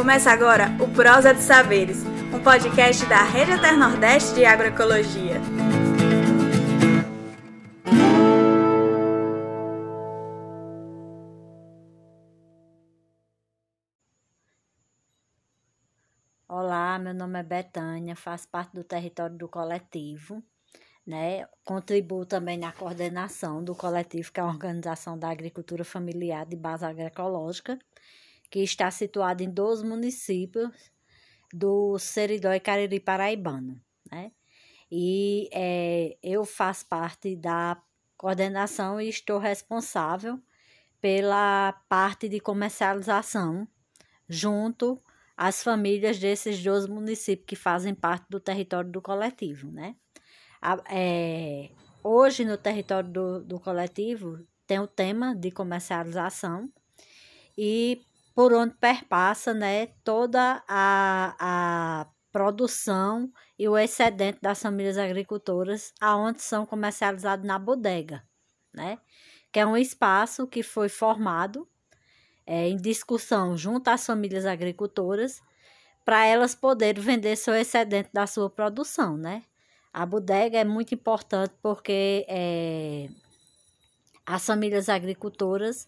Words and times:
Começa 0.00 0.30
agora 0.30 0.68
o 0.82 0.88
Prosa 0.88 1.34
de 1.34 1.42
Saberes, 1.42 1.98
um 2.34 2.42
podcast 2.42 3.04
da 3.04 3.22
Rede 3.22 3.52
Eter 3.52 3.76
Nordeste 3.76 4.34
de 4.34 4.46
Agroecologia. 4.46 5.38
Olá, 16.48 16.98
meu 16.98 17.12
nome 17.12 17.38
é 17.38 17.42
Betânia, 17.42 18.16
faço 18.16 18.48
parte 18.48 18.72
do 18.72 18.82
território 18.82 19.36
do 19.36 19.50
coletivo, 19.50 20.42
né? 21.06 21.46
Contribuo 21.62 22.24
também 22.24 22.56
na 22.56 22.72
coordenação 22.72 23.62
do 23.62 23.74
coletivo, 23.74 24.32
que 24.32 24.40
é 24.40 24.42
a 24.42 24.46
Organização 24.46 25.18
da 25.18 25.28
Agricultura 25.28 25.84
Familiar 25.84 26.46
de 26.46 26.56
Base 26.56 26.86
Agroecológica, 26.86 27.78
que 28.50 28.60
está 28.60 28.90
situado 28.90 29.42
em 29.42 29.50
12 29.50 29.84
municípios 29.86 30.70
do 31.52 31.98
Seridó 31.98 32.52
e 32.52 32.60
Cariri 32.60 33.00
Paraibano, 33.00 33.80
né? 34.10 34.32
E 34.90 35.48
é, 35.52 36.16
eu 36.22 36.44
faço 36.44 36.86
parte 36.86 37.36
da 37.36 37.80
coordenação 38.16 39.00
e 39.00 39.08
estou 39.08 39.38
responsável 39.38 40.40
pela 41.00 41.72
parte 41.88 42.28
de 42.28 42.40
comercialização 42.40 43.66
junto 44.28 45.00
às 45.36 45.62
famílias 45.62 46.18
desses 46.18 46.62
12 46.62 46.90
municípios 46.90 47.46
que 47.46 47.56
fazem 47.56 47.94
parte 47.94 48.26
do 48.28 48.40
território 48.40 48.90
do 48.90 49.00
coletivo, 49.00 49.70
né? 49.70 49.94
É, 50.90 51.70
hoje, 52.02 52.44
no 52.44 52.58
território 52.58 53.08
do, 53.08 53.42
do 53.42 53.60
coletivo, 53.60 54.44
tem 54.66 54.78
o 54.78 54.86
tema 54.86 55.34
de 55.34 55.50
comercialização 55.50 56.70
e 57.56 58.02
por 58.40 58.54
onde 58.54 58.74
perpassa 58.76 59.52
né, 59.52 59.88
toda 60.02 60.64
a, 60.66 61.36
a 61.38 62.06
produção 62.32 63.30
e 63.58 63.68
o 63.68 63.76
excedente 63.76 64.38
das 64.40 64.62
famílias 64.62 64.96
agricultoras, 64.96 65.92
aonde 66.00 66.40
são 66.40 66.64
comercializados 66.64 67.44
na 67.44 67.58
bodega, 67.58 68.24
né? 68.72 68.96
Que 69.52 69.60
é 69.60 69.66
um 69.66 69.76
espaço 69.76 70.46
que 70.46 70.62
foi 70.62 70.88
formado 70.88 71.68
é, 72.46 72.66
em 72.66 72.78
discussão 72.78 73.58
junto 73.58 73.88
às 73.88 74.06
famílias 74.06 74.46
agricultoras 74.46 75.42
para 76.02 76.24
elas 76.24 76.54
poderem 76.54 77.02
vender 77.02 77.36
seu 77.36 77.54
excedente 77.54 78.08
da 78.10 78.26
sua 78.26 78.48
produção, 78.48 79.18
né? 79.18 79.42
A 79.92 80.06
bodega 80.06 80.56
é 80.56 80.64
muito 80.64 80.94
importante 80.94 81.52
porque 81.60 82.24
é, 82.26 83.06
as 84.24 84.46
famílias 84.46 84.88
agricultoras 84.88 85.86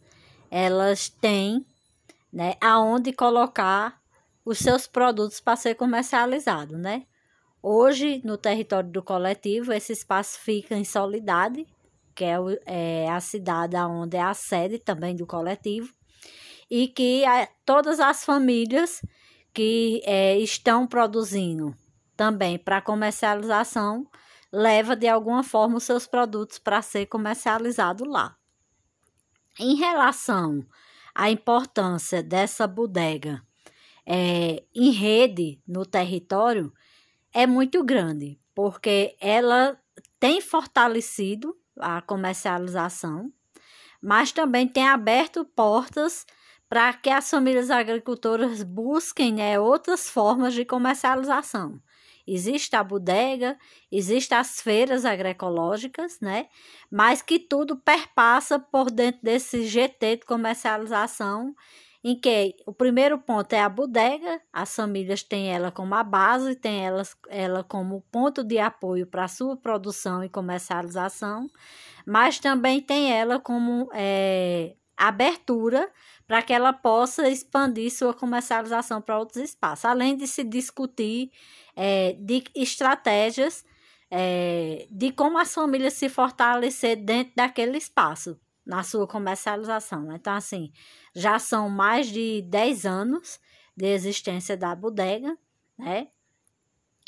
elas 0.51 1.09
têm 1.09 1.65
né, 2.33 2.55
aonde 2.61 3.13
colocar 3.13 4.01
os 4.45 4.59
seus 4.59 4.87
produtos 4.87 5.41
para 5.41 5.57
ser 5.57 5.75
comercializado, 5.75 6.77
né? 6.77 7.05
Hoje, 7.63 8.21
no 8.25 8.37
território 8.37 8.91
do 8.91 9.03
coletivo, 9.03 9.73
esse 9.73 9.93
espaço 9.93 10.39
fica 10.41 10.75
em 10.75 10.85
Solidade, 10.85 11.65
que 12.15 12.25
é, 12.25 12.37
é 12.67 13.09
a 13.09 13.21
cidade 13.21 13.77
onde 13.77 14.17
é 14.17 14.23
a 14.23 14.35
sede 14.35 14.79
também 14.79 15.15
do 15.15 15.27
coletivo, 15.27 15.93
e 16.69 16.89
que 16.89 17.25
a, 17.25 17.49
todas 17.65 18.01
as 18.01 18.25
famílias 18.25 19.01
que 19.55 20.03
é, 20.05 20.37
estão 20.39 20.87
produzindo 20.87 21.75
também 22.17 22.59
para 22.59 22.81
comercialização 22.81 24.07
leva 24.51 24.97
de 24.97 25.07
alguma 25.07 25.43
forma 25.43 25.77
os 25.77 25.85
seus 25.85 26.07
produtos 26.07 26.59
para 26.59 26.83
ser 26.83 27.07
comercializado 27.07 28.05
lá. 28.05 28.37
Em 29.59 29.77
relação 29.77 30.67
a 31.15 31.31
importância 31.31 32.23
dessa 32.23 32.67
bodega 32.67 33.43
é, 34.07 34.63
em 34.75 34.91
rede 34.91 35.61
no 35.67 35.87
território 35.87 36.73
é 37.33 37.47
muito 37.47 37.83
grande, 37.85 38.39
porque 38.55 39.17
ela 39.21 39.79
tem 40.19 40.41
fortalecido 40.41 41.57
a 41.79 42.03
comercialização, 42.03 43.33
mas 44.01 44.33
também 44.33 44.67
tem 44.67 44.89
aberto 44.89 45.45
portas 45.45 46.27
para 46.69 46.93
que 46.95 47.11
as 47.11 47.29
famílias 47.29 47.71
agricultoras 47.71 48.63
busquem 48.63 49.35
né, 49.35 49.59
outras 49.61 50.09
formas 50.09 50.55
de 50.55 50.65
comercialização. 50.65 51.81
Existe 52.27 52.77
a 52.77 52.85
bodega, 52.85 53.59
existem 53.91 54.39
as 54.39 54.61
feiras 54.61 55.05
agroecológicas, 55.05 56.21
né? 56.21 56.49
Mas 56.91 57.23
que 57.23 57.39
tudo 57.39 57.77
perpassa 57.77 58.59
por 58.59 58.91
dentro 58.91 59.21
desse 59.23 59.67
GT 59.67 60.17
de 60.17 60.27
comercialização, 60.27 61.55
em 62.05 62.19
que 62.19 62.57
o 62.67 62.73
primeiro 62.73 63.19
ponto 63.19 63.53
é 63.53 63.61
a 63.61 63.69
bodega, 63.69 64.41
as 64.53 64.75
famílias 64.75 65.23
têm 65.23 65.53
ela 65.53 65.71
como 65.71 65.95
a 65.95 66.03
base, 66.03 66.57
têm 66.57 66.85
ela, 66.85 67.03
ela 67.29 67.63
como 67.63 68.03
ponto 68.11 68.43
de 68.43 68.59
apoio 68.59 69.07
para 69.07 69.25
a 69.25 69.29
sua 69.29 69.57
produção 69.57 70.25
e 70.25 70.29
comercialização, 70.29 71.49
mas 72.05 72.41
também 72.41 72.81
tem 72.81 73.13
ela 73.13 73.39
como 73.39 73.89
é, 73.95 74.75
abertura 75.09 75.91
para 76.27 76.43
que 76.43 76.53
ela 76.53 76.73
possa 76.73 77.29
expandir 77.29 77.91
sua 77.91 78.15
comercialização 78.15 79.01
para 79.01 79.19
outros 79.19 79.43
espaços, 79.43 79.85
além 79.85 80.17
de 80.17 80.27
se 80.27 80.45
discutir 80.45 81.31
é, 81.77 82.15
de 82.15 82.45
estratégias 82.55 83.65
é, 84.15 84.87
de 84.91 85.11
como 85.11 85.39
as 85.39 85.55
famílias 85.55 85.95
se 85.95 86.07
fortalecer 86.07 86.97
dentro 87.03 87.33
daquele 87.35 87.79
espaço, 87.79 88.39
na 88.65 88.83
sua 88.83 89.07
comercialização. 89.07 90.13
Então, 90.15 90.35
assim, 90.35 90.71
já 91.15 91.39
são 91.39 91.71
mais 91.71 92.09
de 92.09 92.43
10 92.43 92.85
anos 92.85 93.41
de 93.75 93.87
existência 93.87 94.55
da 94.55 94.75
bodega, 94.75 95.35
né? 95.79 96.09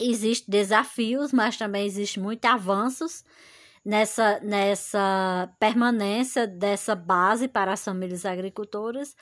Existem 0.00 0.50
desafios, 0.50 1.30
mas 1.30 1.58
também 1.58 1.84
existem 1.86 2.22
muitos 2.22 2.50
avanços 2.50 3.22
nessa, 3.84 4.40
nessa 4.40 5.52
permanência 5.58 6.46
dessa 6.46 6.94
base 6.94 7.46
para 7.48 7.72
as 7.72 7.84
famílias 7.84 8.24
agricultoras, 8.24 9.14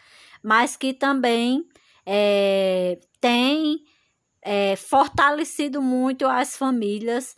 mas 0.42 0.76
que 0.76 0.94
também 0.94 1.66
é, 2.06 2.98
tem 3.20 3.84
é, 4.42 4.76
fortalecido 4.76 5.82
muito 5.82 6.26
as 6.26 6.56
famílias, 6.56 7.36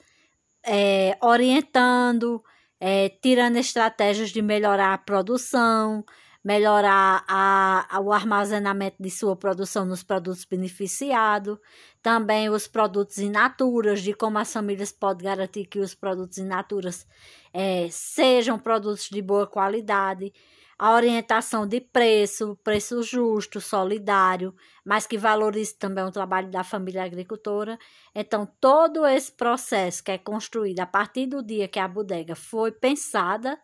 é, 0.65 1.17
orientando, 1.23 2.43
é, 2.81 3.09
tirando 3.09 3.57
estratégias 3.57 4.31
de 4.31 4.43
melhorar 4.43 4.95
a 4.95 4.99
produção, 4.99 6.05
melhorar 6.45 7.25
a, 7.27 7.97
a, 7.97 8.01
o 8.01 8.13
armazenamento 8.13 8.97
de 9.01 9.11
sua 9.11 9.35
produção 9.35 9.85
nos 9.87 10.03
produtos 10.03 10.45
beneficiados, 10.45 11.59
também 12.03 12.51
os 12.51 12.69
produtos 12.69 13.19
in 13.19 13.31
naturas, 13.31 14.03
de 14.03 14.13
como 14.13 14.39
as 14.39 14.53
famílias 14.53 14.93
podem 14.93 15.25
garantir 15.25 15.65
que 15.65 15.79
os 15.79 15.95
produtos 15.95 16.37
in 16.37 16.45
naturas 16.45 17.07
é, 17.53 17.89
sejam 17.91 18.59
produtos 18.59 19.09
de 19.09 19.23
boa 19.23 19.47
qualidade 19.47 20.33
a 20.79 20.93
orientação 20.93 21.67
de 21.67 21.81
preço, 21.81 22.59
preço 22.63 23.03
justo, 23.03 23.61
solidário, 23.61 24.55
mas 24.85 25.07
que 25.07 25.17
valorize 25.17 25.75
também 25.75 26.05
o 26.05 26.11
trabalho 26.11 26.51
da 26.51 26.65
família 26.65 27.05
agricultora. 27.05 27.79
Então, 28.15 28.47
todo 28.61 29.07
esse 29.07 29.33
processo 29.33 30.03
que 30.03 30.11
é 30.11 30.19
construído 30.19 30.81
a 30.81 30.87
partir 30.87 31.27
do 31.27 31.43
dia 31.43 31.69
que 31.69 31.79
a 31.79 31.87
bodega 31.87 32.35
foi 32.35 32.73
pensada 32.73 33.59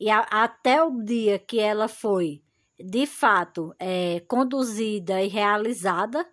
e 0.00 0.10
a, 0.10 0.20
até 0.30 0.82
o 0.82 1.02
dia 1.02 1.38
que 1.38 1.58
ela 1.58 1.88
foi, 1.88 2.42
de 2.78 3.06
fato, 3.06 3.74
é, 3.78 4.20
conduzida 4.28 5.22
e 5.22 5.28
realizada, 5.28 6.26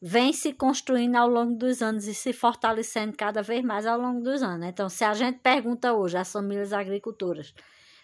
vem 0.00 0.32
se 0.32 0.52
construindo 0.52 1.16
ao 1.16 1.28
longo 1.28 1.54
dos 1.54 1.80
anos 1.80 2.06
e 2.06 2.14
se 2.14 2.32
fortalecendo 2.32 3.16
cada 3.16 3.42
vez 3.42 3.64
mais 3.64 3.86
ao 3.86 3.98
longo 3.98 4.20
dos 4.22 4.42
anos. 4.42 4.66
Então, 4.66 4.88
se 4.88 5.04
a 5.04 5.14
gente 5.14 5.38
pergunta 5.38 5.92
hoje 5.92 6.16
às 6.16 6.30
famílias 6.30 6.72
agricultoras 6.72 7.54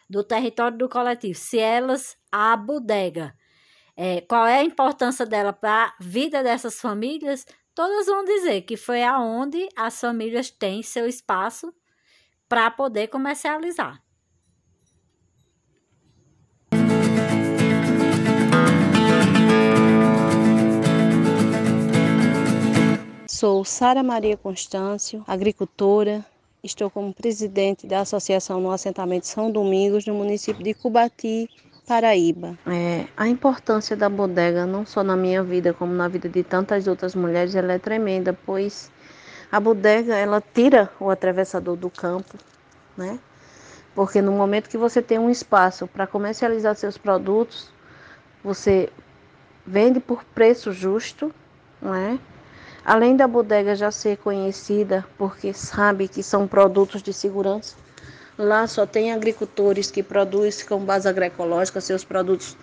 do 0.08 0.24
território 0.24 0.76
do 0.76 0.88
coletivo, 0.88 1.38
se 1.38 1.58
elas, 1.58 2.16
a 2.32 2.56
bodega, 2.56 3.34
é, 3.96 4.22
qual 4.22 4.46
é 4.46 4.60
a 4.60 4.64
importância 4.64 5.26
dela 5.26 5.52
para 5.52 5.86
a 5.86 5.94
vida 6.00 6.42
dessas 6.42 6.80
famílias, 6.80 7.46
todas 7.74 8.06
vão 8.06 8.24
dizer 8.24 8.62
que 8.62 8.76
foi 8.76 9.02
aonde 9.02 9.68
as 9.76 10.00
famílias 10.00 10.50
têm 10.50 10.82
seu 10.82 11.06
espaço 11.06 11.72
para 12.48 12.70
poder 12.70 13.08
comercializar. 13.08 14.02
Sou 23.60 23.64
Sara 23.66 24.02
Maria 24.02 24.38
Constâncio, 24.38 25.22
agricultora, 25.28 26.24
Estou 26.64 26.88
como 26.88 27.12
presidente 27.12 27.86
da 27.86 28.00
Associação 28.00 28.58
no 28.58 28.70
Assentamento 28.70 29.26
São 29.26 29.52
Domingos, 29.52 30.06
no 30.06 30.14
município 30.14 30.64
de 30.64 30.72
Cubati, 30.72 31.46
Paraíba. 31.86 32.58
É, 32.66 33.04
a 33.14 33.28
importância 33.28 33.94
da 33.94 34.08
bodega, 34.08 34.64
não 34.64 34.86
só 34.86 35.04
na 35.04 35.14
minha 35.14 35.42
vida, 35.42 35.74
como 35.74 35.92
na 35.92 36.08
vida 36.08 36.26
de 36.26 36.42
tantas 36.42 36.86
outras 36.86 37.14
mulheres, 37.14 37.54
ela 37.54 37.74
é 37.74 37.78
tremenda, 37.78 38.32
pois 38.46 38.90
a 39.52 39.60
bodega 39.60 40.16
ela 40.16 40.40
tira 40.40 40.90
o 40.98 41.10
atravessador 41.10 41.76
do 41.76 41.90
campo, 41.90 42.38
né? 42.96 43.18
Porque 43.94 44.22
no 44.22 44.32
momento 44.32 44.70
que 44.70 44.78
você 44.78 45.02
tem 45.02 45.18
um 45.18 45.28
espaço 45.28 45.86
para 45.86 46.06
comercializar 46.06 46.74
seus 46.76 46.96
produtos, 46.96 47.70
você 48.42 48.88
vende 49.66 50.00
por 50.00 50.24
preço 50.24 50.72
justo, 50.72 51.30
não 51.82 51.94
é? 51.94 52.18
Além 52.84 53.14
da 53.14 53.28
bodega 53.28 53.74
já 53.74 53.90
ser 53.90 54.16
conhecida 54.16 55.04
porque 55.18 55.52
sabe 55.52 56.08
que 56.08 56.22
são 56.22 56.48
produtos 56.48 57.02
de 57.02 57.12
segurança, 57.12 57.76
lá 58.38 58.66
só 58.66 58.86
tem 58.86 59.12
agricultores 59.12 59.90
que 59.90 60.02
produzem 60.02 60.66
com 60.66 60.78
base 60.78 61.06
agroecológica, 61.06 61.80
seus 61.80 62.04
produtos 62.04 62.56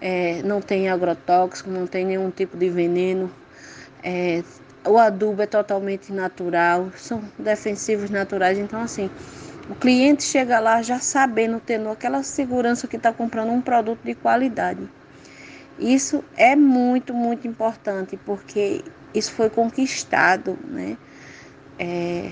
é, 0.00 0.42
não 0.42 0.60
tem 0.60 0.88
agrotóxico, 0.88 1.70
não 1.70 1.86
tem 1.86 2.04
nenhum 2.04 2.30
tipo 2.30 2.56
de 2.56 2.68
veneno, 2.68 3.30
é, 4.02 4.42
o 4.84 4.98
adubo 4.98 5.42
é 5.42 5.46
totalmente 5.46 6.12
natural, 6.12 6.90
são 6.96 7.22
defensivos 7.38 8.10
naturais, 8.10 8.58
então 8.58 8.80
assim, 8.80 9.08
o 9.70 9.76
cliente 9.76 10.24
chega 10.24 10.58
lá 10.58 10.82
já 10.82 10.98
sabendo, 10.98 11.60
tendo 11.64 11.88
aquela 11.88 12.24
segurança 12.24 12.88
que 12.88 12.96
está 12.96 13.12
comprando 13.12 13.50
um 13.50 13.60
produto 13.60 14.00
de 14.02 14.14
qualidade. 14.14 14.88
Isso 15.78 16.24
é 16.36 16.56
muito, 16.56 17.14
muito 17.14 17.46
importante, 17.46 18.18
porque 18.26 18.84
isso 19.14 19.32
foi 19.32 19.50
conquistado 19.50 20.58
né, 20.64 20.96
é, 21.78 22.30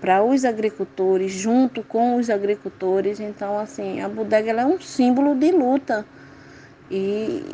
para 0.00 0.22
os 0.22 0.44
agricultores, 0.44 1.32
junto 1.32 1.82
com 1.82 2.16
os 2.16 2.28
agricultores. 2.28 3.20
Então, 3.20 3.58
assim, 3.58 4.00
a 4.00 4.08
bodega 4.08 4.52
é 4.52 4.66
um 4.66 4.80
símbolo 4.80 5.34
de 5.34 5.50
luta 5.52 6.04
e, 6.90 7.44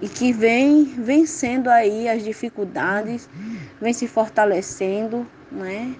e 0.00 0.08
que 0.08 0.32
vem 0.32 0.84
vencendo 0.84 1.68
aí 1.68 2.08
as 2.08 2.22
dificuldades, 2.24 3.28
vem 3.80 3.92
se 3.92 4.08
fortalecendo, 4.08 5.26
né? 5.50 5.94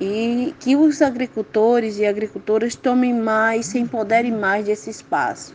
E 0.00 0.52
que 0.58 0.74
os 0.74 1.00
agricultores 1.00 1.98
e 1.98 2.04
agricultoras 2.04 2.74
tomem 2.74 3.14
mais, 3.14 3.66
se 3.66 3.78
empoderem 3.78 4.32
mais 4.32 4.66
desse 4.66 4.90
espaço. 4.90 5.54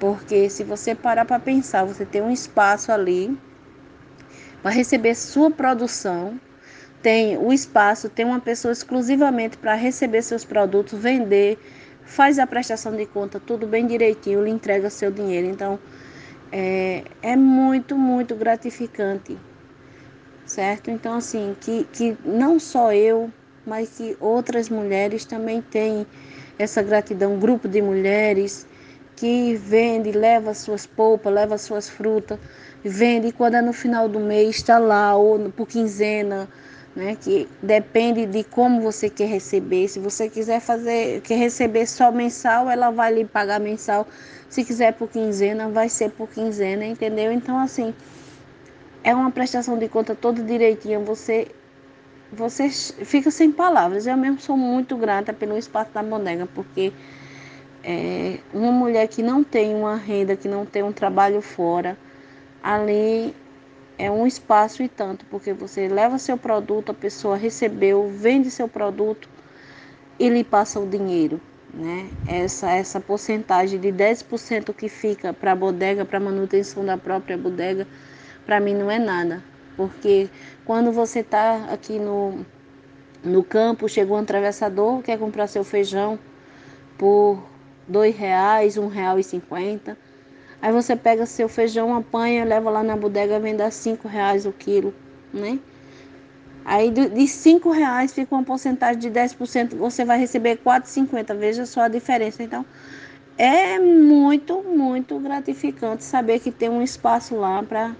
Porque 0.00 0.50
se 0.50 0.64
você 0.64 0.94
parar 0.94 1.24
para 1.24 1.38
pensar, 1.38 1.84
você 1.84 2.04
tem 2.04 2.20
um 2.20 2.32
espaço 2.32 2.90
ali 2.90 3.38
para 4.62 4.70
receber 4.70 5.14
sua 5.14 5.50
produção, 5.50 6.38
tem 7.02 7.38
o 7.38 7.52
espaço, 7.52 8.08
tem 8.08 8.26
uma 8.26 8.40
pessoa 8.40 8.72
exclusivamente 8.72 9.56
para 9.56 9.74
receber 9.74 10.22
seus 10.22 10.44
produtos, 10.44 10.98
vender, 10.98 11.58
faz 12.04 12.38
a 12.38 12.46
prestação 12.46 12.94
de 12.94 13.06
conta, 13.06 13.40
tudo 13.40 13.66
bem 13.66 13.86
direitinho, 13.86 14.44
lhe 14.44 14.50
entrega 14.50 14.90
seu 14.90 15.10
dinheiro. 15.10 15.46
Então, 15.46 15.78
é, 16.52 17.04
é 17.22 17.36
muito, 17.36 17.96
muito 17.96 18.34
gratificante, 18.34 19.38
certo? 20.44 20.90
Então, 20.90 21.14
assim, 21.14 21.56
que, 21.60 21.84
que 21.92 22.16
não 22.24 22.58
só 22.58 22.92
eu, 22.92 23.30
mas 23.64 23.90
que 23.96 24.16
outras 24.20 24.68
mulheres 24.68 25.24
também 25.24 25.62
têm 25.62 26.06
essa 26.58 26.82
gratidão, 26.82 27.38
grupo 27.38 27.66
de 27.66 27.80
mulheres 27.80 28.66
vende, 29.56 30.12
leva 30.12 30.54
suas 30.54 30.86
polpas, 30.86 31.32
leva 31.32 31.58
suas 31.58 31.88
frutas, 31.88 32.38
vende 32.84 33.28
e 33.28 33.32
quando 33.32 33.54
é 33.54 33.62
no 33.62 33.72
final 33.72 34.08
do 34.08 34.20
mês 34.20 34.56
está 34.56 34.78
lá, 34.78 35.14
ou 35.16 35.50
por 35.50 35.66
quinzena, 35.66 36.48
né? 36.94 37.16
Que 37.20 37.48
depende 37.62 38.26
de 38.26 38.44
como 38.44 38.80
você 38.80 39.10
quer 39.10 39.26
receber. 39.28 39.88
Se 39.88 39.98
você 39.98 40.28
quiser 40.28 40.60
fazer, 40.60 41.20
quer 41.22 41.36
receber 41.36 41.86
só 41.86 42.10
mensal, 42.10 42.70
ela 42.70 42.90
vai 42.90 43.12
lhe 43.14 43.24
pagar 43.24 43.60
mensal. 43.60 44.06
Se 44.48 44.64
quiser 44.64 44.94
por 44.94 45.08
quinzena, 45.08 45.68
vai 45.68 45.88
ser 45.88 46.10
por 46.10 46.28
quinzena, 46.28 46.84
entendeu? 46.84 47.32
Então 47.32 47.58
assim, 47.58 47.94
é 49.04 49.14
uma 49.14 49.30
prestação 49.30 49.78
de 49.78 49.88
conta 49.88 50.14
toda 50.14 50.42
direitinha. 50.42 50.98
Você 51.00 51.48
você 52.32 52.68
fica 52.70 53.30
sem 53.30 53.50
palavras. 53.50 54.06
Eu 54.06 54.16
mesmo 54.16 54.40
sou 54.40 54.56
muito 54.56 54.96
grata 54.96 55.32
pelo 55.32 55.58
espaço 55.58 55.90
da 55.92 56.02
bodega, 56.02 56.46
porque 56.54 56.92
é, 57.82 58.38
uma 58.52 58.72
mulher 58.72 59.06
que 59.08 59.22
não 59.22 59.42
tem 59.42 59.74
uma 59.74 59.96
renda, 59.96 60.36
que 60.36 60.48
não 60.48 60.66
tem 60.66 60.82
um 60.82 60.92
trabalho 60.92 61.40
fora, 61.40 61.96
ali 62.62 63.34
é 63.98 64.10
um 64.10 64.26
espaço 64.26 64.82
e 64.82 64.88
tanto, 64.88 65.24
porque 65.26 65.52
você 65.52 65.88
leva 65.88 66.18
seu 66.18 66.36
produto, 66.36 66.90
a 66.90 66.94
pessoa 66.94 67.36
recebeu, 67.36 68.08
vende 68.08 68.50
seu 68.50 68.66
produto 68.66 69.28
e 70.18 70.28
lhe 70.28 70.42
passa 70.42 70.80
o 70.80 70.86
dinheiro. 70.86 71.40
Né? 71.72 72.08
Essa, 72.26 72.70
essa 72.70 73.00
porcentagem 73.00 73.78
de 73.78 73.88
10% 73.88 74.74
que 74.74 74.88
fica 74.88 75.32
para 75.32 75.52
a 75.52 75.54
bodega, 75.54 76.04
para 76.04 76.18
manutenção 76.18 76.84
da 76.84 76.96
própria 76.96 77.36
bodega, 77.38 77.86
para 78.44 78.58
mim 78.58 78.74
não 78.74 78.90
é 78.90 78.98
nada. 78.98 79.42
Porque 79.76 80.28
quando 80.64 80.90
você 80.92 81.20
está 81.20 81.66
aqui 81.70 81.98
no, 81.98 82.44
no 83.22 83.44
campo, 83.44 83.88
chegou 83.88 84.16
um 84.16 84.20
atravessador, 84.20 85.02
quer 85.02 85.18
comprar 85.18 85.46
seu 85.46 85.62
feijão 85.62 86.18
por 86.98 87.42
dois 87.86 88.16
reais, 88.16 88.76
um 88.76 88.88
real 88.88 89.18
e 89.18 89.24
cinquenta 89.24 89.96
Aí 90.62 90.72
você 90.72 90.94
pega 90.94 91.24
seu 91.24 91.48
feijão, 91.48 91.94
apanha, 91.94 92.44
leva 92.44 92.68
lá 92.68 92.82
na 92.82 92.94
bodega, 92.94 93.40
vende 93.40 93.62
a 93.62 93.70
cinco 93.70 94.06
reais 94.06 94.44
o 94.44 94.52
quilo, 94.52 94.92
né? 95.32 95.58
Aí 96.62 96.90
de 96.90 97.26
cinco 97.26 97.70
reais 97.70 98.12
fica 98.12 98.34
uma 98.34 98.44
porcentagem 98.44 99.00
de 99.00 99.10
10%, 99.10 99.74
você 99.74 100.04
vai 100.04 100.18
receber 100.18 100.58
4,50. 100.58 101.34
Veja 101.34 101.64
só 101.64 101.82
a 101.82 101.88
diferença. 101.88 102.42
Então, 102.42 102.66
é 103.38 103.78
muito, 103.78 104.62
muito 104.62 105.18
gratificante 105.18 106.04
saber 106.04 106.40
que 106.40 106.50
tem 106.50 106.68
um 106.68 106.82
espaço 106.82 107.34
lá 107.34 107.62
para 107.62 107.94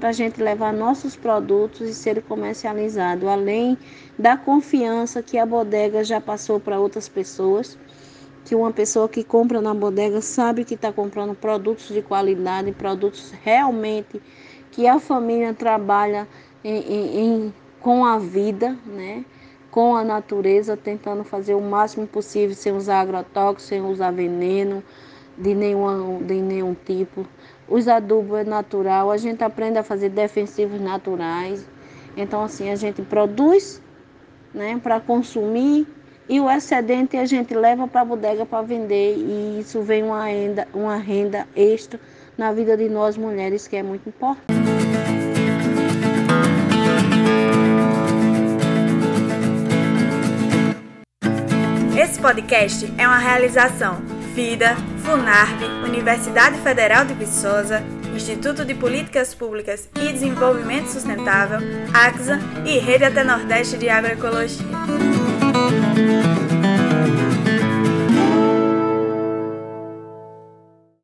a 0.00 0.12
gente 0.12 0.40
levar 0.40 0.72
nossos 0.72 1.16
produtos 1.16 1.88
e 1.88 1.94
serem 1.94 2.22
comercializados, 2.22 3.28
além 3.28 3.76
da 4.16 4.36
confiança 4.36 5.20
que 5.20 5.36
a 5.36 5.44
bodega 5.44 6.04
já 6.04 6.20
passou 6.20 6.60
para 6.60 6.78
outras 6.78 7.08
pessoas 7.08 7.76
que 8.46 8.54
uma 8.54 8.72
pessoa 8.72 9.08
que 9.08 9.24
compra 9.24 9.60
na 9.60 9.74
bodega 9.74 10.22
sabe 10.22 10.64
que 10.64 10.74
está 10.74 10.92
comprando 10.92 11.34
produtos 11.34 11.88
de 11.88 12.00
qualidade, 12.00 12.70
produtos 12.70 13.34
realmente 13.42 14.22
que 14.70 14.86
a 14.86 15.00
família 15.00 15.52
trabalha 15.52 16.28
em, 16.62 16.78
em, 16.78 17.18
em, 17.18 17.54
com 17.80 18.06
a 18.06 18.18
vida, 18.18 18.78
né? 18.86 19.24
com 19.68 19.96
a 19.96 20.04
natureza, 20.04 20.76
tentando 20.76 21.24
fazer 21.24 21.54
o 21.54 21.60
máximo 21.60 22.06
possível 22.06 22.54
sem 22.54 22.72
usar 22.72 23.00
agrotóxicos, 23.00 23.64
sem 23.64 23.82
usar 23.82 24.12
veneno 24.12 24.80
de 25.36 25.52
nenhum, 25.52 26.22
de 26.22 26.34
nenhum 26.34 26.74
tipo. 26.86 27.26
Os 27.68 27.88
adubos 27.88 28.38
é 28.38 28.44
natural, 28.44 29.10
a 29.10 29.16
gente 29.16 29.42
aprende 29.42 29.76
a 29.76 29.82
fazer 29.82 30.10
defensivos 30.10 30.80
naturais. 30.80 31.68
Então, 32.16 32.44
assim, 32.44 32.70
a 32.70 32.76
gente 32.76 33.02
produz 33.02 33.82
né, 34.54 34.80
para 34.80 35.00
consumir 35.00 35.86
e 36.28 36.40
o 36.40 36.50
excedente 36.50 37.16
a 37.16 37.24
gente 37.24 37.54
leva 37.54 37.86
para 37.86 38.00
a 38.00 38.04
bodega 38.04 38.44
para 38.44 38.62
vender 38.62 39.16
e 39.16 39.60
isso 39.60 39.82
vem 39.82 40.02
uma 40.02 40.24
renda, 40.24 40.66
uma 40.74 40.96
renda 40.96 41.46
extra 41.54 42.00
na 42.36 42.52
vida 42.52 42.76
de 42.76 42.88
nós 42.88 43.16
mulheres 43.16 43.66
que 43.68 43.76
é 43.76 43.82
muito 43.82 44.08
importante. 44.08 44.44
Esse 51.98 52.20
podcast 52.20 52.92
é 52.98 53.06
uma 53.06 53.18
realização 53.18 54.02
FIDA, 54.34 54.76
FUNARB, 54.98 55.64
Universidade 55.88 56.58
Federal 56.58 57.06
de 57.06 57.14
Viçosa, 57.14 57.82
Instituto 58.14 58.64
de 58.64 58.74
Políticas 58.74 59.34
Públicas 59.34 59.88
e 59.96 60.12
Desenvolvimento 60.12 60.88
Sustentável, 60.88 61.58
AXA 61.94 62.38
e 62.66 62.78
Rede 62.78 63.04
Até 63.04 63.24
Nordeste 63.24 63.78
de 63.78 63.88
Agroecologia. 63.88 64.66